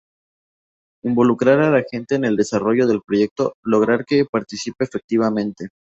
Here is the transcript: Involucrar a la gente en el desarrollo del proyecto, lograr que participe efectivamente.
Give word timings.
Involucrar 1.03 1.59
a 1.59 1.69
la 1.69 1.83
gente 1.87 2.15
en 2.15 2.25
el 2.25 2.35
desarrollo 2.35 2.87
del 2.87 3.01
proyecto, 3.05 3.53
lograr 3.63 4.03
que 4.03 4.25
participe 4.25 4.83
efectivamente. 4.85 5.67